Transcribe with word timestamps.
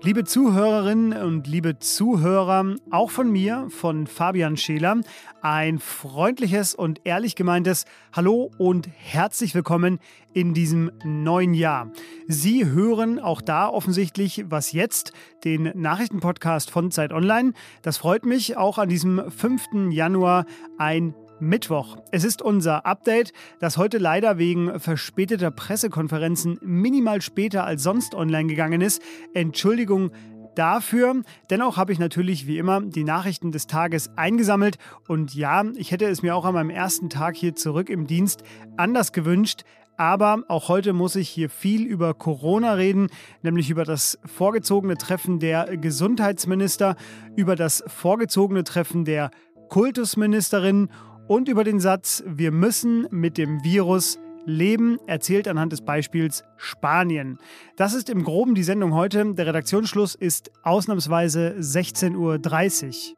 Liebe 0.00 0.24
Zuhörerinnen 0.24 1.12
und 1.12 1.46
liebe 1.46 1.78
Zuhörer, 1.78 2.76
auch 2.90 3.10
von 3.10 3.30
mir, 3.30 3.66
von 3.68 4.06
Fabian 4.06 4.56
Scheler, 4.56 5.02
ein 5.42 5.78
freundliches 5.78 6.74
und 6.74 7.02
ehrlich 7.04 7.36
gemeintes 7.36 7.84
Hallo 8.14 8.50
und 8.56 8.88
herzlich 8.96 9.54
willkommen 9.54 9.98
in 10.32 10.54
diesem 10.54 10.90
neuen 11.04 11.52
Jahr. 11.52 11.92
Sie 12.28 12.64
hören 12.64 13.18
auch 13.18 13.42
da 13.42 13.68
offensichtlich 13.68 14.46
was 14.48 14.72
jetzt, 14.72 15.12
den 15.44 15.70
Nachrichtenpodcast 15.74 16.70
von 16.70 16.90
Zeit 16.90 17.12
Online. 17.12 17.52
Das 17.82 17.98
freut 17.98 18.24
mich 18.24 18.56
auch 18.56 18.78
an 18.78 18.88
diesem 18.88 19.30
5. 19.30 19.90
Januar 19.90 20.46
ein 20.78 21.14
Mittwoch. 21.40 21.96
Es 22.10 22.24
ist 22.24 22.42
unser 22.42 22.86
Update, 22.86 23.32
das 23.60 23.76
heute 23.76 23.98
leider 23.98 24.38
wegen 24.38 24.78
verspäteter 24.80 25.50
Pressekonferenzen 25.50 26.58
minimal 26.62 27.22
später 27.22 27.64
als 27.64 27.82
sonst 27.82 28.14
online 28.14 28.48
gegangen 28.48 28.80
ist. 28.80 29.02
Entschuldigung 29.34 30.10
dafür. 30.54 31.22
Dennoch 31.50 31.76
habe 31.76 31.92
ich 31.92 31.98
natürlich 31.98 32.46
wie 32.46 32.58
immer 32.58 32.80
die 32.80 33.04
Nachrichten 33.04 33.52
des 33.52 33.66
Tages 33.66 34.10
eingesammelt 34.16 34.76
und 35.06 35.34
ja, 35.34 35.64
ich 35.76 35.92
hätte 35.92 36.06
es 36.06 36.22
mir 36.22 36.34
auch 36.34 36.44
an 36.44 36.54
meinem 36.54 36.70
ersten 36.70 37.08
Tag 37.08 37.36
hier 37.36 37.54
zurück 37.54 37.88
im 37.88 38.06
Dienst 38.06 38.42
anders 38.76 39.12
gewünscht. 39.12 39.62
Aber 39.96 40.44
auch 40.46 40.68
heute 40.68 40.92
muss 40.92 41.16
ich 41.16 41.28
hier 41.28 41.50
viel 41.50 41.84
über 41.84 42.14
Corona 42.14 42.74
reden, 42.74 43.08
nämlich 43.42 43.68
über 43.68 43.84
das 43.84 44.18
vorgezogene 44.24 44.96
Treffen 44.96 45.40
der 45.40 45.76
Gesundheitsminister, 45.76 46.94
über 47.34 47.56
das 47.56 47.82
vorgezogene 47.88 48.62
Treffen 48.62 49.04
der 49.04 49.32
Kultusministerin 49.68 50.88
und 51.28 51.48
über 51.48 51.62
den 51.62 51.78
Satz, 51.78 52.24
wir 52.26 52.50
müssen 52.50 53.06
mit 53.10 53.38
dem 53.38 53.62
Virus 53.62 54.18
leben, 54.46 54.98
erzählt 55.06 55.46
anhand 55.46 55.72
des 55.72 55.82
Beispiels 55.82 56.42
Spanien. 56.56 57.38
Das 57.76 57.92
ist 57.94 58.08
im 58.08 58.24
groben 58.24 58.54
die 58.54 58.62
Sendung 58.62 58.94
heute. 58.94 59.34
Der 59.34 59.46
Redaktionsschluss 59.46 60.14
ist 60.14 60.50
ausnahmsweise 60.62 61.56
16.30 61.58 62.16
Uhr. 62.16 63.17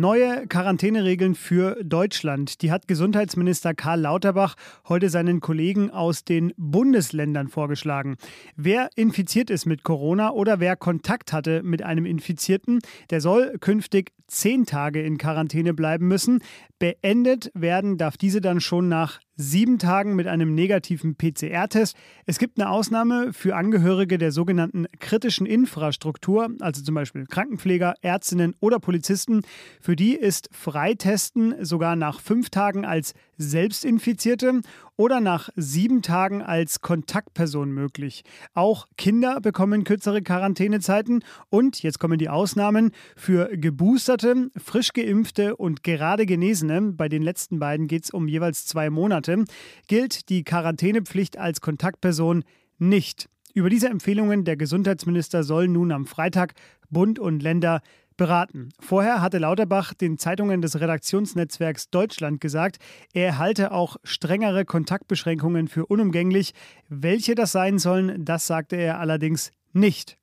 Neue 0.00 0.46
Quarantäneregeln 0.46 1.34
für 1.34 1.76
Deutschland. 1.84 2.62
Die 2.62 2.72
hat 2.72 2.88
Gesundheitsminister 2.88 3.74
Karl 3.74 4.00
Lauterbach 4.00 4.54
heute 4.88 5.10
seinen 5.10 5.40
Kollegen 5.40 5.90
aus 5.90 6.24
den 6.24 6.54
Bundesländern 6.56 7.48
vorgeschlagen. 7.48 8.16
Wer 8.56 8.88
infiziert 8.96 9.50
ist 9.50 9.66
mit 9.66 9.82
Corona 9.82 10.30
oder 10.30 10.58
wer 10.58 10.74
Kontakt 10.76 11.34
hatte 11.34 11.62
mit 11.62 11.82
einem 11.82 12.06
Infizierten, 12.06 12.78
der 13.10 13.20
soll 13.20 13.58
künftig 13.60 14.12
zehn 14.26 14.64
Tage 14.64 15.02
in 15.02 15.18
Quarantäne 15.18 15.74
bleiben 15.74 16.08
müssen. 16.08 16.42
Beendet 16.80 17.50
werden 17.52 17.98
darf 17.98 18.16
diese 18.16 18.40
dann 18.40 18.58
schon 18.58 18.88
nach 18.88 19.20
sieben 19.36 19.78
Tagen 19.78 20.16
mit 20.16 20.26
einem 20.26 20.54
negativen 20.54 21.14
PCR-Test. 21.14 21.94
Es 22.24 22.38
gibt 22.38 22.58
eine 22.58 22.70
Ausnahme 22.70 23.34
für 23.34 23.54
Angehörige 23.54 24.16
der 24.16 24.32
sogenannten 24.32 24.86
kritischen 24.98 25.44
Infrastruktur, 25.44 26.48
also 26.60 26.82
zum 26.82 26.94
Beispiel 26.94 27.26
Krankenpfleger, 27.26 27.96
Ärztinnen 28.00 28.54
oder 28.60 28.80
Polizisten. 28.80 29.42
Für 29.78 29.94
die 29.94 30.14
ist 30.14 30.48
Freitesten 30.52 31.62
sogar 31.62 31.96
nach 31.96 32.18
fünf 32.18 32.48
Tagen 32.48 32.86
als 32.86 33.12
Selbstinfizierte 33.40 34.60
oder 34.96 35.20
nach 35.20 35.48
sieben 35.56 36.02
Tagen 36.02 36.42
als 36.42 36.82
Kontaktperson 36.82 37.72
möglich. 37.72 38.22
Auch 38.52 38.86
Kinder 38.98 39.40
bekommen 39.40 39.84
kürzere 39.84 40.20
Quarantänezeiten 40.20 41.24
und, 41.48 41.82
jetzt 41.82 41.98
kommen 41.98 42.18
die 42.18 42.28
Ausnahmen, 42.28 42.90
für 43.16 43.56
Geboosterte, 43.56 44.50
frisch 44.56 44.92
geimpfte 44.92 45.56
und 45.56 45.82
gerade 45.82 46.26
Genesene, 46.26 46.92
bei 46.92 47.08
den 47.08 47.22
letzten 47.22 47.58
beiden 47.58 47.88
geht 47.88 48.04
es 48.04 48.10
um 48.10 48.28
jeweils 48.28 48.66
zwei 48.66 48.90
Monate, 48.90 49.44
gilt 49.88 50.28
die 50.28 50.44
Quarantänepflicht 50.44 51.38
als 51.38 51.62
Kontaktperson 51.62 52.44
nicht. 52.78 53.28
Über 53.54 53.70
diese 53.70 53.88
Empfehlungen 53.88 54.44
der 54.44 54.56
Gesundheitsminister 54.56 55.42
sollen 55.42 55.72
nun 55.72 55.92
am 55.92 56.06
Freitag 56.06 56.52
Bund 56.90 57.18
und 57.18 57.42
Länder 57.42 57.80
beraten. 58.20 58.68
Vorher 58.78 59.22
hatte 59.22 59.38
Lauterbach 59.38 59.94
den 59.94 60.18
Zeitungen 60.18 60.60
des 60.60 60.78
Redaktionsnetzwerks 60.78 61.88
Deutschland 61.88 62.38
gesagt, 62.38 62.76
er 63.14 63.38
halte 63.38 63.72
auch 63.72 63.96
strengere 64.04 64.66
Kontaktbeschränkungen 64.66 65.68
für 65.68 65.86
unumgänglich. 65.86 66.52
Welche 66.90 67.34
das 67.34 67.52
sein 67.52 67.78
sollen, 67.78 68.26
das 68.26 68.46
sagte 68.46 68.76
er 68.76 69.00
allerdings 69.00 69.52
nicht. 69.72 70.19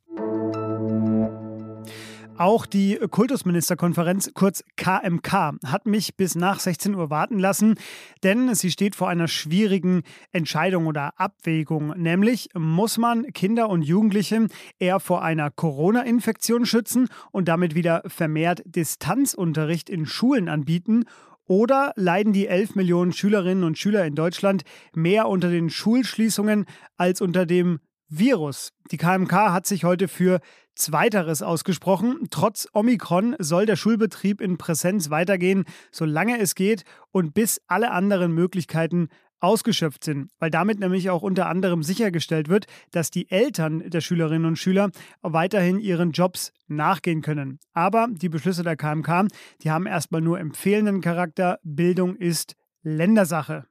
Auch 2.37 2.67
die 2.67 2.99
Kultusministerkonferenz, 3.09 4.29
kurz 4.35 4.63
KMK, 4.75 5.55
hat 5.65 5.87
mich 5.87 6.15
bis 6.17 6.35
nach 6.35 6.59
16 6.59 6.93
Uhr 6.93 7.09
warten 7.09 7.39
lassen, 7.39 7.79
denn 8.21 8.53
sie 8.53 8.69
steht 8.69 8.95
vor 8.95 9.09
einer 9.09 9.27
schwierigen 9.27 10.03
Entscheidung 10.31 10.85
oder 10.85 11.19
Abwägung. 11.19 11.95
Nämlich 11.97 12.49
muss 12.53 12.99
man 12.99 13.25
Kinder 13.33 13.69
und 13.69 13.81
Jugendliche 13.81 14.49
eher 14.77 14.99
vor 14.99 15.23
einer 15.23 15.49
Corona-Infektion 15.49 16.67
schützen 16.67 17.09
und 17.31 17.47
damit 17.47 17.73
wieder 17.73 18.03
vermehrt 18.05 18.61
Distanzunterricht 18.65 19.89
in 19.89 20.05
Schulen 20.05 20.47
anbieten 20.47 21.05
oder 21.47 21.91
leiden 21.95 22.33
die 22.33 22.47
11 22.47 22.75
Millionen 22.75 23.13
Schülerinnen 23.13 23.63
und 23.63 23.79
Schüler 23.79 24.05
in 24.05 24.13
Deutschland 24.13 24.63
mehr 24.93 25.27
unter 25.27 25.49
den 25.49 25.71
Schulschließungen 25.71 26.65
als 26.97 27.19
unter 27.19 27.47
dem 27.47 27.79
Virus. 28.09 28.73
Die 28.91 28.97
KMK 28.97 29.33
hat 29.33 29.65
sich 29.65 29.83
heute 29.83 30.07
für 30.07 30.39
Zweiteres 30.77 31.41
ausgesprochen. 31.41 32.27
Trotz 32.29 32.67
Omikron 32.73 33.35
soll 33.39 33.65
der 33.65 33.75
Schulbetrieb 33.75 34.41
in 34.41 34.57
Präsenz 34.57 35.09
weitergehen, 35.09 35.65
solange 35.91 36.39
es 36.39 36.55
geht 36.55 36.83
und 37.11 37.33
bis 37.33 37.61
alle 37.67 37.91
anderen 37.91 38.31
Möglichkeiten 38.31 39.09
ausgeschöpft 39.39 40.03
sind, 40.03 40.31
weil 40.39 40.49
damit 40.49 40.79
nämlich 40.79 41.09
auch 41.09 41.21
unter 41.21 41.47
anderem 41.47 41.83
sichergestellt 41.83 42.49
wird, 42.49 42.65
dass 42.91 43.11
die 43.11 43.29
Eltern 43.29 43.89
der 43.89 44.01
Schülerinnen 44.01 44.45
und 44.45 44.57
Schüler 44.57 44.89
weiterhin 45.21 45.79
ihren 45.79 46.11
Jobs 46.11 46.51
nachgehen 46.67 47.21
können. 47.21 47.59
Aber 47.73 48.07
die 48.09 48.29
Beschlüsse 48.29 48.63
der 48.63 48.75
KMK, 48.75 49.27
die 49.61 49.71
haben 49.71 49.85
erstmal 49.85 50.21
nur 50.21 50.39
empfehlenden 50.39 51.01
Charakter. 51.01 51.59
Bildung 51.63 52.15
ist 52.15 52.55
Ländersache. 52.81 53.65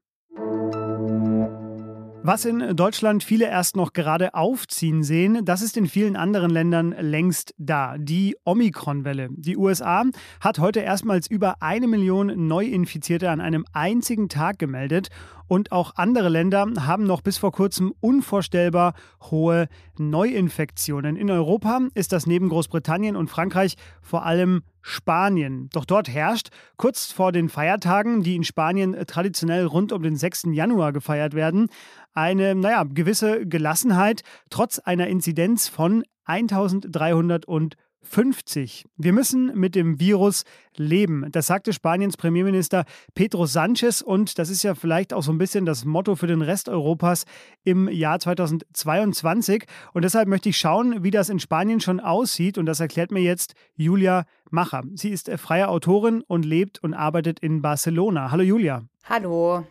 Was 2.29 2.45
in 2.45 2.75
Deutschland 2.75 3.23
viele 3.23 3.45
erst 3.45 3.77
noch 3.77 3.93
gerade 3.93 4.35
aufziehen 4.35 5.05
sehen, 5.05 5.45
das 5.45 5.63
ist 5.63 5.77
in 5.77 5.87
vielen 5.87 6.17
anderen 6.17 6.51
Ländern 6.51 6.93
längst 6.99 7.55
da. 7.57 7.99
Die 7.99 8.37
Omikron-Welle. 8.45 9.29
Die 9.31 9.57
USA 9.57 10.03
hat 10.41 10.59
heute 10.59 10.81
erstmals 10.81 11.29
über 11.29 11.63
eine 11.63 11.87
Million 11.87 12.49
Neuinfizierte 12.49 13.31
an 13.31 13.41
einem 13.41 13.65
einzigen 13.73 14.29
Tag 14.29 14.59
gemeldet. 14.59 15.11
Und 15.49 15.73
auch 15.73 15.93
andere 15.97 16.29
Länder 16.29 16.67
haben 16.81 17.05
noch 17.05 17.21
bis 17.21 17.39
vor 17.39 17.53
kurzem 17.53 17.93
unvorstellbar 18.01 18.95
hohe 19.31 19.69
Neuinfektionen. 19.99 21.17
In 21.17 21.31
Europa 21.31 21.81
ist 21.95 22.13
das 22.13 22.27
neben 22.27 22.49
Großbritannien 22.49 23.17
und 23.17 23.29
Frankreich 23.29 23.77
vor 24.03 24.27
allem 24.27 24.63
Spanien. 24.83 25.69
Doch 25.73 25.85
dort 25.85 26.09
herrscht 26.09 26.51
kurz 26.77 27.13
vor 27.13 27.33
den 27.33 27.49
Feiertagen, 27.49 28.23
die 28.23 28.37
in 28.37 28.45
Spanien 28.45 28.97
traditionell 29.07 29.67
rund 29.67 29.93
um 29.93 30.03
den 30.03 30.17
6. 30.17 30.45
Januar 30.53 30.93
gefeiert 30.93 31.35
werden, 31.35 31.69
eine, 32.15 32.55
naja, 32.55 32.85
gewisse 32.85 33.47
Gelassenheit 33.47 34.23
trotz 34.51 34.79
einer 34.79 35.09
Inzidenz 35.09 35.69
von 35.69 36.05
1350. 38.07 38.87
Wir 38.97 39.13
müssen 39.13 39.59
mit 39.59 39.75
dem 39.75 40.01
Virus 40.01 40.45
leben. 40.77 41.27
Das 41.33 41.47
sagte 41.47 41.73
Spaniens 41.73 42.17
Premierminister 42.17 42.85
Pedro 43.15 43.45
Sánchez 43.45 44.03
und 44.03 44.39
das 44.39 44.49
ist 44.49 44.63
ja 44.63 44.75
vielleicht 44.75 45.13
auch 45.13 45.23
so 45.23 45.33
ein 45.33 45.39
bisschen 45.39 45.67
das 45.67 45.85
Motto 45.85 46.17
für 46.17 46.27
den 46.27 46.43
Rest 46.43 46.69
Europas 46.69 47.25
im 47.65 47.89
Jahr 47.89 48.19
2022. 48.19 49.65
Und 49.93 50.03
deshalb 50.03 50.29
möchte 50.29 50.49
ich 50.49 50.57
schauen, 50.57 51.03
wie 51.03 51.11
das 51.11 51.29
in 51.29 51.41
Spanien 51.41 51.81
schon 51.81 52.01
aussieht 52.01 52.59
und 52.59 52.67
das 52.67 52.81
erklärt 52.81 53.11
mir 53.11 53.23
jetzt 53.23 53.55
Julia 53.75 54.25
Macher. 54.51 54.83
Sie 54.95 55.11
ist 55.11 55.31
freie 55.37 55.69
Autorin 55.69 56.23
und 56.27 56.45
lebt 56.45 56.83
und 56.83 56.95
arbeitet 56.95 57.41
in 57.41 57.61
Barcelona. 57.61 58.31
Hallo 58.31 58.43
Julia. 58.43 58.85
Hallo. 59.09 59.65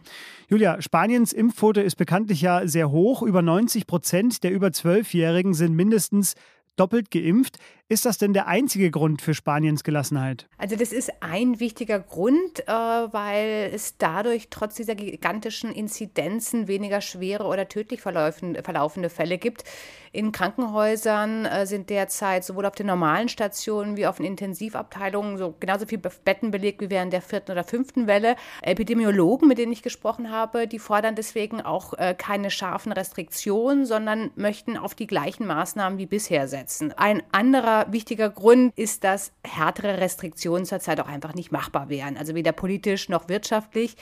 Julia, 0.48 0.82
Spaniens 0.82 1.34
Impfquote 1.34 1.82
ist 1.82 1.96
bekanntlich 1.96 2.42
ja 2.42 2.68
sehr 2.68 2.92
hoch. 2.92 3.24
Über 3.24 3.42
90 3.42 3.88
Prozent 3.88 4.44
der 4.44 4.52
über 4.52 4.68
12-Jährigen 4.68 5.54
sind 5.54 5.74
mindestens 5.76 6.36
doppelt 6.76 7.12
geimpft. 7.12 7.58
Ist 7.88 8.04
das 8.04 8.18
denn 8.18 8.34
der 8.34 8.48
einzige 8.48 8.90
Grund 8.90 9.22
für 9.22 9.36
Spaniens 9.36 9.84
Gelassenheit? 9.84 10.48
Also 10.58 10.76
das 10.76 10.92
ist 10.92 11.12
ein 11.20 11.60
wichtiger 11.60 12.00
Grund, 12.00 12.68
äh, 12.68 12.72
weil 12.72 13.70
es 13.72 14.00
dadurch 14.00 14.48
trotz 14.50 14.74
dieser 14.74 14.96
gigantischen 14.96 15.72
Inzidenzen 15.72 16.68
weniger 16.68 17.00
schwere 17.02 17.44
oder 17.44 17.68
tödlich 17.68 18.02
verlaufende 18.02 19.12
Fälle 19.12 19.38
gibt. 19.38 19.66
In 20.12 20.32
Krankenhäusern 20.32 21.46
äh, 21.46 21.68
sind 21.68 21.92
derzeit 21.92 22.44
sowohl 22.44 22.66
auf 22.66 22.74
den 22.74 22.88
normalen 22.88 23.30
Stationen 23.30 23.98
wie 23.98 24.08
auf 24.08 24.18
den 24.18 24.26
Intensivabteilungen 24.26 25.38
so 25.38 25.54
genauso 25.60 25.86
viele 25.86 26.02
Betten 26.02 26.50
belegt 26.50 26.82
wie 26.82 26.90
während 26.90 27.14
der 27.14 27.22
vierten 27.22 27.52
oder 27.52 27.66
fünften 27.66 28.08
Welle. 28.08 28.36
Epidemiologen, 28.64 29.48
mit 29.48 29.60
denen 29.60 29.74
ich 29.74 29.84
gesprochen 29.84 30.32
habe, 30.32 30.68
die 30.68 30.80
fordern 30.80 31.14
deswegen 31.14 31.62
auch 31.62 31.94
äh, 31.94 32.16
keine 32.18 32.50
scharfen 32.50 32.94
Restriktionen, 32.94 33.86
sondern 33.86 34.32
möchten 34.36 34.76
auf 34.76 34.96
die 34.96 35.06
gleichen 35.06 35.46
Maßnahmen 35.46 36.00
wie 36.00 36.08
bisher 36.08 36.48
setzen. 36.48 36.92
Ein 36.94 37.22
anderer 37.32 37.75
wichtiger 37.90 38.30
Grund 38.30 38.74
ist, 38.78 39.04
dass 39.04 39.32
härtere 39.44 40.00
Restriktionen 40.00 40.66
zurzeit 40.66 41.00
auch 41.00 41.08
einfach 41.08 41.34
nicht 41.34 41.52
machbar 41.52 41.90
wären, 41.90 42.18
also 42.18 42.36
weder 42.36 42.52
politisch 42.52 43.10
noch 43.10 43.30
wirtschaftlich. 43.30 43.96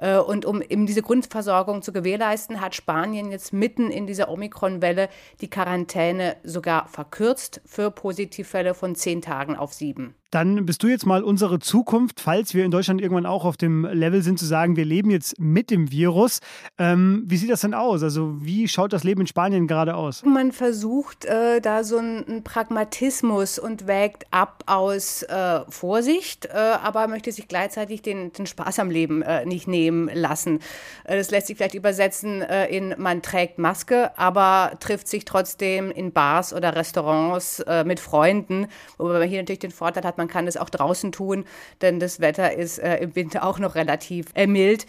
Äh, 0.00 0.18
und 0.18 0.44
um 0.44 0.62
eben 0.62 0.86
diese 0.86 1.02
Grundversorgung 1.02 1.82
zu 1.82 1.92
gewährleisten, 1.92 2.60
hat 2.60 2.74
Spanien 2.74 3.30
jetzt 3.30 3.52
mitten 3.52 3.90
in 3.90 4.06
dieser 4.06 4.28
Omikron-Welle 4.28 5.08
die 5.40 5.48
Quarantäne 5.48 6.36
sogar 6.44 6.88
verkürzt 6.88 7.60
für 7.64 7.90
Positivfälle 7.90 8.74
von 8.74 8.94
zehn 8.94 9.22
Tagen 9.22 9.56
auf 9.56 9.72
sieben. 9.72 10.14
Dann 10.34 10.66
bist 10.66 10.82
du 10.82 10.88
jetzt 10.88 11.06
mal 11.06 11.22
unsere 11.22 11.60
Zukunft, 11.60 12.18
falls 12.18 12.54
wir 12.54 12.64
in 12.64 12.72
Deutschland 12.72 13.00
irgendwann 13.00 13.24
auch 13.24 13.44
auf 13.44 13.56
dem 13.56 13.84
Level 13.84 14.20
sind, 14.20 14.36
zu 14.36 14.46
sagen, 14.46 14.74
wir 14.74 14.84
leben 14.84 15.10
jetzt 15.10 15.38
mit 15.38 15.70
dem 15.70 15.92
Virus. 15.92 16.40
Ähm, 16.76 17.22
wie 17.26 17.36
sieht 17.36 17.52
das 17.52 17.60
denn 17.60 17.72
aus? 17.72 18.02
Also 18.02 18.34
wie 18.40 18.66
schaut 18.66 18.92
das 18.92 19.04
Leben 19.04 19.20
in 19.20 19.28
Spanien 19.28 19.68
gerade 19.68 19.94
aus? 19.94 20.24
Man 20.24 20.50
versucht 20.50 21.24
äh, 21.24 21.60
da 21.60 21.84
so 21.84 21.98
einen 21.98 22.42
Pragmatismus 22.42 23.60
und 23.60 23.86
wägt 23.86 24.26
ab 24.32 24.64
aus 24.66 25.22
äh, 25.22 25.60
Vorsicht, 25.68 26.46
äh, 26.46 26.50
aber 26.82 27.06
möchte 27.06 27.30
sich 27.30 27.46
gleichzeitig 27.46 28.02
den, 28.02 28.32
den 28.32 28.46
Spaß 28.46 28.80
am 28.80 28.90
Leben 28.90 29.22
äh, 29.22 29.46
nicht 29.46 29.68
nehmen 29.68 30.10
lassen. 30.12 30.58
Äh, 31.04 31.16
das 31.16 31.30
lässt 31.30 31.46
sich 31.46 31.56
vielleicht 31.56 31.76
übersetzen 31.76 32.42
äh, 32.42 32.66
in 32.76 32.96
man 32.98 33.22
trägt 33.22 33.58
Maske, 33.58 34.10
aber 34.18 34.72
trifft 34.80 35.06
sich 35.06 35.24
trotzdem 35.26 35.92
in 35.92 36.10
Bars 36.10 36.52
oder 36.52 36.74
Restaurants 36.74 37.64
mit 37.84 38.00
Freunden, 38.00 38.66
wobei 38.98 39.20
man 39.20 39.28
hier 39.28 39.38
natürlich 39.38 39.60
den 39.60 39.70
Vorteil 39.70 40.02
hat, 40.02 40.18
man 40.18 40.23
man 40.24 40.28
kann 40.28 40.46
es 40.46 40.56
auch 40.56 40.70
draußen 40.70 41.12
tun, 41.12 41.44
denn 41.82 42.00
das 42.00 42.18
Wetter 42.18 42.56
ist 42.56 42.78
äh, 42.78 42.96
im 42.96 43.14
Winter 43.14 43.44
auch 43.44 43.58
noch 43.58 43.74
relativ 43.74 44.26
äh, 44.34 44.46
mild. 44.46 44.86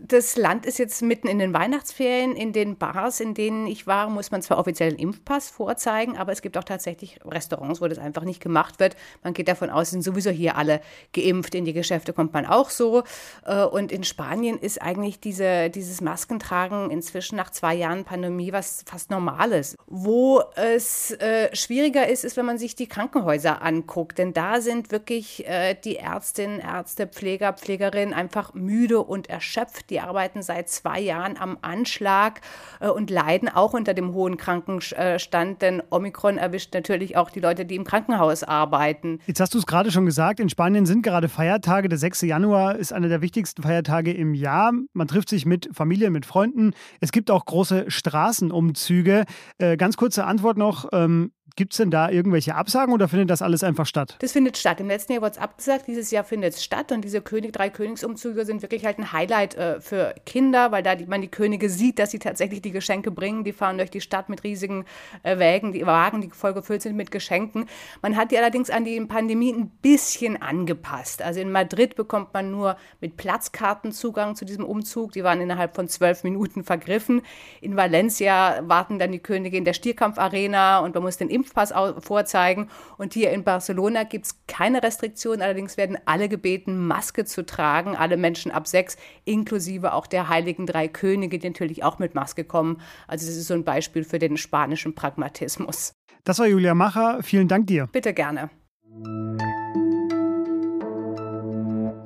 Das 0.00 0.36
Land 0.36 0.64
ist 0.64 0.78
jetzt 0.78 1.02
mitten 1.02 1.28
in 1.28 1.38
den 1.38 1.52
Weihnachtsferien. 1.52 2.34
In 2.36 2.52
den 2.52 2.76
Bars, 2.76 3.20
in 3.20 3.34
denen 3.34 3.66
ich 3.66 3.86
war, 3.86 4.08
muss 4.08 4.30
man 4.30 4.42
zwar 4.42 4.58
offiziell 4.58 4.90
einen 4.90 4.98
Impfpass 4.98 5.50
vorzeigen, 5.50 6.16
aber 6.16 6.32
es 6.32 6.40
gibt 6.40 6.56
auch 6.56 6.64
tatsächlich 6.64 7.18
Restaurants, 7.24 7.80
wo 7.80 7.88
das 7.88 7.98
einfach 7.98 8.24
nicht 8.24 8.40
gemacht 8.40 8.80
wird. 8.80 8.96
Man 9.22 9.34
geht 9.34 9.48
davon 9.48 9.70
aus, 9.70 9.90
sind 9.90 10.02
sowieso 10.02 10.30
hier 10.30 10.56
alle 10.56 10.80
geimpft. 11.12 11.54
In 11.54 11.64
die 11.64 11.72
Geschäfte 11.72 12.12
kommt 12.12 12.32
man 12.32 12.46
auch 12.46 12.70
so. 12.70 13.02
Äh, 13.44 13.64
und 13.64 13.92
in 13.92 14.04
Spanien 14.04 14.56
ist 14.58 14.80
eigentlich 14.80 15.20
diese, 15.20 15.68
dieses 15.68 16.00
Maskentragen 16.00 16.90
inzwischen 16.90 17.36
nach 17.36 17.50
zwei 17.50 17.74
Jahren 17.74 18.04
Pandemie 18.04 18.52
was 18.52 18.84
fast 18.86 19.10
Normales. 19.10 19.76
Wo 19.86 20.42
es 20.54 21.10
äh, 21.10 21.54
schwieriger 21.54 22.08
ist, 22.08 22.24
ist, 22.24 22.36
wenn 22.36 22.46
man 22.46 22.56
sich 22.58 22.74
die 22.76 22.86
Krankenhäuser 22.86 23.62
anguckt. 23.62 24.16
Denn 24.16 24.32
da 24.32 24.60
sind 24.60 24.77
sind 24.78 24.92
wirklich 24.92 25.44
äh, 25.48 25.74
die 25.74 25.96
Ärztinnen, 25.96 26.60
Ärzte, 26.60 27.08
Pfleger, 27.08 27.52
Pflegerinnen 27.52 28.14
einfach 28.14 28.54
müde 28.54 29.00
und 29.00 29.28
erschöpft. 29.28 29.90
Die 29.90 29.98
arbeiten 29.98 30.40
seit 30.40 30.68
zwei 30.68 31.00
Jahren 31.00 31.36
am 31.36 31.58
Anschlag 31.62 32.40
äh, 32.78 32.88
und 32.88 33.10
leiden 33.10 33.48
auch 33.48 33.72
unter 33.72 33.92
dem 33.92 34.14
hohen 34.14 34.36
Krankenstand, 34.36 35.62
denn 35.62 35.82
Omikron 35.90 36.38
erwischt 36.38 36.74
natürlich 36.74 37.16
auch 37.16 37.30
die 37.30 37.40
Leute, 37.40 37.64
die 37.64 37.74
im 37.74 37.82
Krankenhaus 37.82 38.44
arbeiten. 38.44 39.18
Jetzt 39.26 39.40
hast 39.40 39.54
du 39.54 39.58
es 39.58 39.66
gerade 39.66 39.90
schon 39.90 40.06
gesagt, 40.06 40.38
in 40.38 40.48
Spanien 40.48 40.86
sind 40.86 41.02
gerade 41.02 41.28
Feiertage. 41.28 41.88
Der 41.88 41.98
6. 41.98 42.20
Januar 42.22 42.76
ist 42.76 42.92
einer 42.92 43.08
der 43.08 43.20
wichtigsten 43.20 43.62
Feiertage 43.62 44.12
im 44.12 44.32
Jahr. 44.32 44.72
Man 44.92 45.08
trifft 45.08 45.28
sich 45.28 45.44
mit 45.44 45.68
Familie, 45.72 46.10
mit 46.10 46.24
Freunden. 46.24 46.72
Es 47.00 47.10
gibt 47.10 47.32
auch 47.32 47.44
große 47.44 47.90
Straßenumzüge. 47.90 49.24
Äh, 49.58 49.76
ganz 49.76 49.96
kurze 49.96 50.24
Antwort 50.24 50.56
noch. 50.56 50.88
Ähm, 50.92 51.32
Gibt 51.58 51.72
es 51.72 51.78
denn 51.78 51.90
da 51.90 52.08
irgendwelche 52.08 52.54
Absagen 52.54 52.94
oder 52.94 53.08
findet 53.08 53.30
das 53.30 53.42
alles 53.42 53.64
einfach 53.64 53.84
statt? 53.84 54.14
Das 54.20 54.30
findet 54.30 54.56
statt. 54.56 54.78
Im 54.78 54.86
letzten 54.86 55.14
Jahr 55.14 55.22
wurde 55.22 55.32
es 55.32 55.38
abgesagt, 55.38 55.88
dieses 55.88 56.12
Jahr 56.12 56.22
findet 56.22 56.54
es 56.54 56.62
statt. 56.62 56.92
Und 56.92 57.02
diese 57.02 57.20
König, 57.20 57.52
drei 57.52 57.68
Königsumzüge 57.68 58.44
sind 58.44 58.62
wirklich 58.62 58.84
halt 58.84 58.96
ein 59.00 59.12
Highlight 59.12 59.56
äh, 59.56 59.80
für 59.80 60.14
Kinder, 60.24 60.70
weil 60.70 60.84
da 60.84 60.94
die, 60.94 61.06
man 61.06 61.20
die 61.20 61.26
Könige 61.26 61.68
sieht, 61.68 61.98
dass 61.98 62.12
sie 62.12 62.20
tatsächlich 62.20 62.62
die 62.62 62.70
Geschenke 62.70 63.10
bringen. 63.10 63.42
Die 63.42 63.50
fahren 63.50 63.76
durch 63.76 63.90
die 63.90 64.00
Stadt 64.00 64.28
mit 64.28 64.44
riesigen 64.44 64.84
äh, 65.24 65.40
Wägen, 65.40 65.72
die 65.72 65.84
Wagen, 65.84 66.20
die 66.20 66.30
voll 66.30 66.54
gefüllt 66.54 66.82
sind 66.82 66.94
mit 66.94 67.10
Geschenken. 67.10 67.66
Man 68.02 68.16
hat 68.16 68.30
die 68.30 68.38
allerdings 68.38 68.70
an 68.70 68.84
die 68.84 69.00
Pandemie 69.00 69.52
ein 69.52 69.70
bisschen 69.82 70.40
angepasst. 70.40 71.22
Also 71.22 71.40
in 71.40 71.50
Madrid 71.50 71.96
bekommt 71.96 72.34
man 72.34 72.52
nur 72.52 72.76
mit 73.00 73.16
Platzkarten 73.16 73.90
Zugang 73.90 74.36
zu 74.36 74.44
diesem 74.44 74.64
Umzug. 74.64 75.10
Die 75.10 75.24
waren 75.24 75.40
innerhalb 75.40 75.74
von 75.74 75.88
zwölf 75.88 76.22
Minuten 76.22 76.62
vergriffen. 76.62 77.22
In 77.60 77.74
Valencia 77.74 78.60
warten 78.62 79.00
dann 79.00 79.10
die 79.10 79.18
Könige 79.18 79.56
in 79.56 79.64
der 79.64 79.72
Stierkampfarena 79.72 80.78
und 80.78 80.94
man 80.94 81.02
muss 81.02 81.16
den 81.16 81.28
Impf 81.28 81.47
Impfpass 81.48 81.72
vorzeigen. 82.00 82.68
Und 82.96 83.14
hier 83.14 83.30
in 83.30 83.44
Barcelona 83.44 84.04
gibt 84.04 84.26
es 84.26 84.40
keine 84.46 84.82
Restriktionen. 84.82 85.42
Allerdings 85.42 85.76
werden 85.76 85.98
alle 86.04 86.28
gebeten, 86.28 86.86
Maske 86.86 87.24
zu 87.24 87.44
tragen. 87.44 87.96
Alle 87.96 88.16
Menschen 88.16 88.52
ab 88.52 88.66
sechs, 88.66 88.96
inklusive 89.24 89.92
auch 89.92 90.06
der 90.06 90.28
heiligen 90.28 90.66
drei 90.66 90.88
Könige, 90.88 91.38
die 91.38 91.48
natürlich 91.48 91.84
auch 91.84 91.98
mit 91.98 92.14
Maske 92.14 92.44
kommen. 92.44 92.80
Also 93.06 93.26
das 93.26 93.36
ist 93.36 93.48
so 93.48 93.54
ein 93.54 93.64
Beispiel 93.64 94.04
für 94.04 94.18
den 94.18 94.36
spanischen 94.36 94.94
Pragmatismus. 94.94 95.92
Das 96.24 96.38
war 96.38 96.46
Julia 96.46 96.74
Macher. 96.74 97.22
Vielen 97.22 97.48
Dank 97.48 97.66
dir. 97.66 97.88
Bitte 97.90 98.12
gerne. 98.12 98.50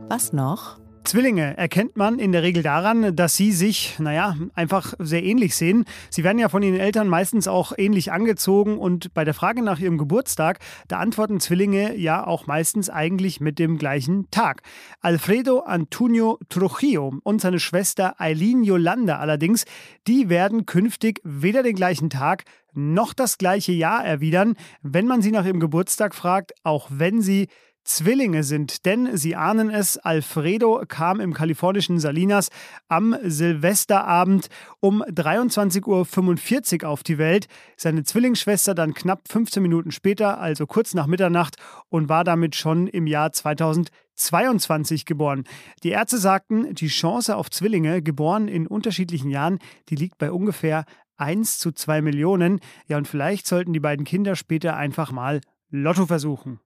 Was 0.08 0.32
noch? 0.32 0.81
Zwillinge 1.04 1.56
erkennt 1.56 1.96
man 1.96 2.18
in 2.18 2.32
der 2.32 2.42
Regel 2.42 2.62
daran, 2.62 3.16
dass 3.16 3.36
sie 3.36 3.52
sich, 3.52 3.98
naja, 3.98 4.36
einfach 4.54 4.94
sehr 4.98 5.24
ähnlich 5.24 5.56
sehen. 5.56 5.84
Sie 6.10 6.22
werden 6.22 6.38
ja 6.38 6.48
von 6.48 6.62
ihren 6.62 6.78
Eltern 6.78 7.08
meistens 7.08 7.48
auch 7.48 7.72
ähnlich 7.76 8.12
angezogen 8.12 8.78
und 8.78 9.12
bei 9.12 9.24
der 9.24 9.34
Frage 9.34 9.62
nach 9.62 9.80
ihrem 9.80 9.98
Geburtstag, 9.98 10.60
da 10.86 10.98
antworten 10.98 11.40
Zwillinge 11.40 11.96
ja 11.96 12.24
auch 12.26 12.46
meistens 12.46 12.88
eigentlich 12.88 13.40
mit 13.40 13.58
dem 13.58 13.78
gleichen 13.78 14.30
Tag. 14.30 14.62
Alfredo 15.00 15.60
Antonio 15.60 16.38
Trujillo 16.48 17.14
und 17.24 17.40
seine 17.40 17.58
Schwester 17.58 18.20
Eileen 18.20 18.62
Yolanda 18.62 19.18
allerdings, 19.18 19.64
die 20.06 20.28
werden 20.28 20.66
künftig 20.66 21.20
weder 21.24 21.62
den 21.62 21.74
gleichen 21.74 22.10
Tag 22.10 22.44
noch 22.74 23.12
das 23.12 23.38
gleiche 23.38 23.72
Jahr 23.72 24.04
erwidern, 24.04 24.54
wenn 24.82 25.06
man 25.06 25.20
sie 25.20 25.32
nach 25.32 25.44
ihrem 25.44 25.60
Geburtstag 25.60 26.14
fragt, 26.14 26.52
auch 26.62 26.88
wenn 26.90 27.20
sie 27.20 27.48
Zwillinge 27.84 28.44
sind, 28.44 28.86
denn 28.86 29.16
Sie 29.16 29.34
ahnen 29.34 29.68
es, 29.68 29.98
Alfredo 29.98 30.82
kam 30.86 31.20
im 31.20 31.34
kalifornischen 31.34 31.98
Salinas 31.98 32.48
am 32.88 33.16
Silvesterabend 33.22 34.48
um 34.80 35.02
23.45 35.02 36.82
Uhr 36.82 36.88
auf 36.88 37.02
die 37.02 37.18
Welt, 37.18 37.48
seine 37.76 38.04
Zwillingsschwester 38.04 38.74
dann 38.74 38.94
knapp 38.94 39.22
15 39.28 39.62
Minuten 39.62 39.90
später, 39.90 40.40
also 40.40 40.66
kurz 40.66 40.94
nach 40.94 41.06
Mitternacht 41.06 41.56
und 41.88 42.08
war 42.08 42.24
damit 42.24 42.54
schon 42.54 42.86
im 42.86 43.06
Jahr 43.06 43.32
2022 43.32 45.04
geboren. 45.04 45.44
Die 45.82 45.90
Ärzte 45.90 46.18
sagten, 46.18 46.74
die 46.74 46.88
Chance 46.88 47.36
auf 47.36 47.50
Zwillinge, 47.50 48.00
geboren 48.00 48.46
in 48.46 48.66
unterschiedlichen 48.66 49.28
Jahren, 49.28 49.58
die 49.88 49.96
liegt 49.96 50.18
bei 50.18 50.30
ungefähr 50.30 50.84
1 51.16 51.58
zu 51.58 51.72
2 51.72 52.02
Millionen. 52.02 52.60
Ja, 52.86 52.96
und 52.96 53.08
vielleicht 53.08 53.46
sollten 53.46 53.72
die 53.72 53.80
beiden 53.80 54.04
Kinder 54.04 54.36
später 54.36 54.76
einfach 54.76 55.12
mal 55.12 55.40
Lotto 55.70 56.06
versuchen. 56.06 56.60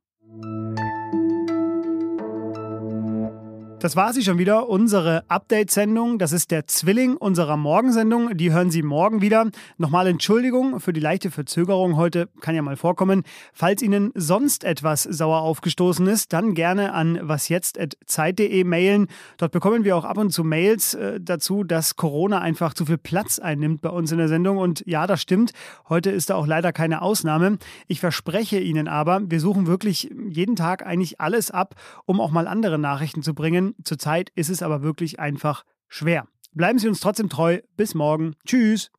Das 3.78 3.94
war 3.94 4.14
sie 4.14 4.22
schon 4.22 4.38
wieder, 4.38 4.70
unsere 4.70 5.22
Update-Sendung. 5.28 6.18
Das 6.18 6.32
ist 6.32 6.50
der 6.50 6.66
Zwilling 6.66 7.14
unserer 7.14 7.58
Morgensendung. 7.58 8.34
Die 8.34 8.50
hören 8.50 8.70
Sie 8.70 8.82
morgen 8.82 9.20
wieder. 9.20 9.50
Nochmal 9.76 10.06
Entschuldigung 10.06 10.80
für 10.80 10.94
die 10.94 11.00
leichte 11.00 11.30
Verzögerung 11.30 11.96
heute, 11.96 12.30
kann 12.40 12.54
ja 12.54 12.62
mal 12.62 12.76
vorkommen. 12.76 13.22
Falls 13.52 13.82
Ihnen 13.82 14.12
sonst 14.14 14.64
etwas 14.64 15.02
sauer 15.02 15.42
aufgestoßen 15.42 16.06
ist, 16.06 16.32
dann 16.32 16.54
gerne 16.54 16.94
an 16.94 17.18
wasjetzt.zeit.de 17.22 18.64
mailen. 18.64 19.08
Dort 19.36 19.52
bekommen 19.52 19.84
wir 19.84 19.94
auch 19.94 20.06
ab 20.06 20.16
und 20.16 20.30
zu 20.30 20.42
Mails 20.42 20.94
äh, 20.94 21.20
dazu, 21.20 21.62
dass 21.62 21.96
Corona 21.96 22.40
einfach 22.40 22.72
zu 22.72 22.86
viel 22.86 22.98
Platz 22.98 23.38
einnimmt 23.38 23.82
bei 23.82 23.90
uns 23.90 24.10
in 24.10 24.16
der 24.16 24.28
Sendung. 24.28 24.56
Und 24.56 24.84
ja, 24.86 25.06
das 25.06 25.20
stimmt. 25.20 25.52
Heute 25.90 26.10
ist 26.10 26.30
da 26.30 26.36
auch 26.36 26.46
leider 26.46 26.72
keine 26.72 27.02
Ausnahme. 27.02 27.58
Ich 27.88 28.00
verspreche 28.00 28.58
Ihnen 28.58 28.88
aber, 28.88 29.20
wir 29.30 29.38
suchen 29.38 29.66
wirklich 29.66 30.10
jeden 30.30 30.56
Tag 30.56 30.84
eigentlich 30.86 31.20
alles 31.20 31.50
ab, 31.50 31.74
um 32.06 32.22
auch 32.22 32.30
mal 32.30 32.48
andere 32.48 32.78
Nachrichten 32.78 33.22
zu 33.22 33.34
bringen. 33.34 33.65
Zurzeit 33.84 34.30
ist 34.34 34.50
es 34.50 34.62
aber 34.62 34.82
wirklich 34.82 35.18
einfach 35.18 35.64
schwer. 35.88 36.26
Bleiben 36.52 36.78
Sie 36.78 36.88
uns 36.88 37.00
trotzdem 37.00 37.28
treu. 37.28 37.60
Bis 37.76 37.94
morgen. 37.94 38.34
Tschüss. 38.46 38.90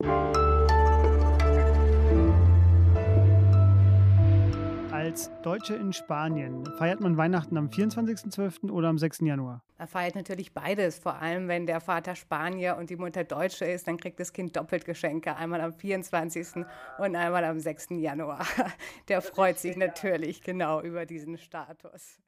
Als 5.08 5.30
Deutsche 5.42 5.74
in 5.74 5.92
Spanien 5.92 6.66
feiert 6.76 7.00
man 7.00 7.16
Weihnachten 7.16 7.56
am 7.56 7.68
24.12. 7.68 8.70
oder 8.70 8.88
am 8.88 8.98
6. 8.98 9.20
Januar? 9.22 9.64
Er 9.78 9.86
feiert 9.86 10.14
natürlich 10.14 10.52
beides. 10.52 10.98
Vor 10.98 11.14
allem, 11.14 11.48
wenn 11.48 11.66
der 11.66 11.80
Vater 11.80 12.14
Spanier 12.14 12.76
und 12.76 12.90
die 12.90 12.96
Mutter 12.96 13.24
Deutsche 13.24 13.64
ist, 13.64 13.88
dann 13.88 13.96
kriegt 13.96 14.20
das 14.20 14.32
Kind 14.32 14.56
doppelt 14.56 14.84
Geschenke. 14.84 15.34
Einmal 15.34 15.60
am 15.62 15.72
24. 15.72 16.64
und 16.98 17.16
einmal 17.16 17.44
am 17.44 17.58
6. 17.58 17.86
Januar. 17.92 18.46
Der 19.08 19.22
freut 19.22 19.58
sich 19.58 19.76
natürlich 19.76 20.42
genau 20.42 20.82
über 20.82 21.06
diesen 21.06 21.38
Status. 21.38 22.18